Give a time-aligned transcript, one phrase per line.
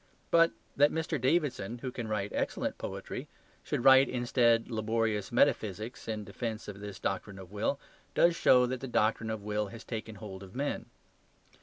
[0.31, 1.21] But that Mr.
[1.21, 3.27] Davidson (who can write excellent poetry)
[3.63, 7.79] should write instead laborious metaphysics in defence of this doctrine of will,
[8.15, 10.87] does show that the doctrine of will has taken hold of men.